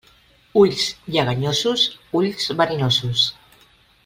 Ulls 0.61 0.85
lleganyosos, 1.17 1.85
ulls 2.21 2.49
verinosos. 2.63 3.29